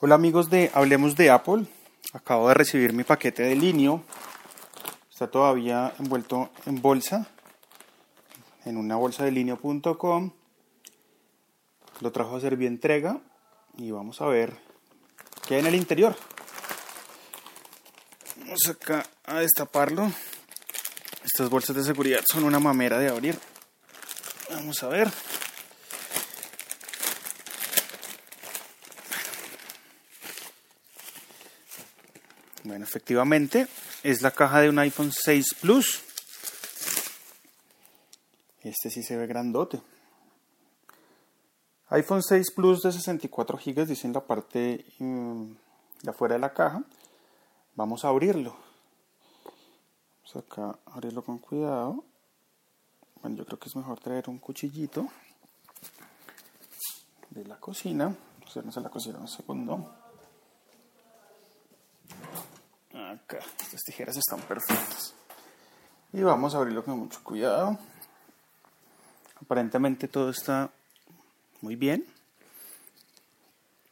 [0.00, 1.66] Hola amigos de Hablemos de Apple.
[2.12, 4.04] Acabo de recibir mi paquete de Linio.
[5.10, 7.26] Está todavía envuelto en bolsa.
[8.64, 10.30] En una bolsa de linio.com.
[11.98, 13.18] Lo trajo a servir entrega.
[13.76, 14.56] Y vamos a ver
[15.48, 16.14] qué hay en el interior.
[18.36, 20.12] Vamos acá a destaparlo.
[21.24, 23.36] Estas bolsas de seguridad son una mamera de abrir.
[24.48, 25.10] Vamos a ver.
[32.64, 33.68] Bueno, efectivamente
[34.02, 36.02] es la caja de un iPhone 6 Plus.
[38.62, 39.80] Este sí se ve grandote.
[41.90, 45.44] iPhone 6 Plus de 64 GB dice en la parte mm,
[46.02, 46.82] de afuera de la caja.
[47.76, 48.56] Vamos a abrirlo.
[50.16, 52.04] Vamos acá a abrirlo con cuidado.
[53.22, 55.06] Bueno, yo creo que es mejor traer un cuchillito
[57.30, 58.14] de la cocina.
[58.44, 60.07] Hacernos a la cocina un segundo.
[63.08, 65.14] Acá, estas tijeras están perfectas.
[66.12, 67.78] Y vamos a abrirlo con mucho cuidado.
[69.40, 70.70] Aparentemente todo está
[71.62, 72.04] muy bien.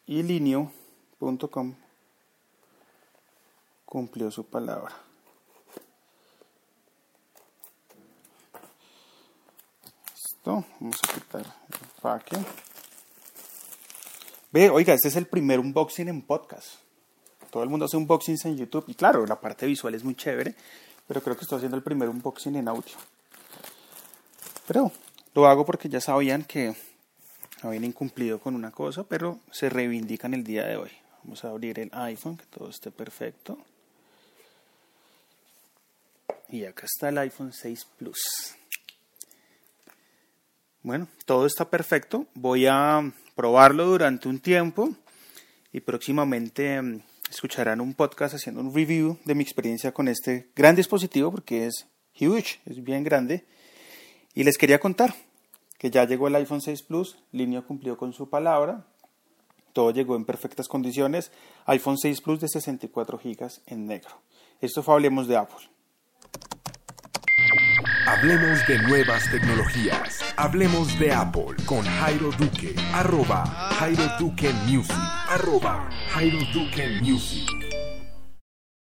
[0.05, 1.75] Y linio.com
[3.87, 4.95] cumplió su palabra.
[10.13, 12.37] Listo, vamos a quitar el empaque.
[14.53, 16.86] Ve, oiga, este es el primer unboxing en podcast
[17.57, 18.85] todo el mundo hace unboxings en YouTube.
[18.87, 20.55] Y claro, la parte visual es muy chévere,
[21.09, 22.93] pero creo que estoy haciendo el primer unboxing en audio.
[24.67, 24.93] Pero
[25.35, 26.77] lo hago porque ya sabían que
[27.63, 30.91] habían incumplido con una cosa, pero se reivindican el día de hoy.
[31.25, 33.57] Vamos a abrir el iPhone, que todo esté perfecto.
[36.51, 38.21] Y acá está el iPhone 6 Plus.
[40.83, 42.27] Bueno, todo está perfecto.
[42.35, 43.01] Voy a
[43.35, 44.91] probarlo durante un tiempo
[45.73, 50.77] y próximamente mm, escucharán un podcast haciendo un review de mi experiencia con este gran
[50.77, 51.87] dispositivo porque es
[52.21, 53.45] huge, es bien grande.
[54.35, 55.15] Y les quería contar
[55.79, 58.87] que ya llegó el iPhone 6 Plus, línea cumplió con su palabra,
[59.73, 61.33] todo llegó en perfectas condiciones,
[61.67, 64.21] iPhone 6 Plus de 64 GB en negro.
[64.61, 65.69] Esto fue Hablemos de Apple.
[68.07, 70.21] Hablemos de nuevas tecnologías.
[70.37, 72.75] Hablemos de Apple con Jairo Duque.
[72.95, 74.97] Arroba Jairo Duque Music.
[75.29, 77.66] Arroba Jairo Duque Music.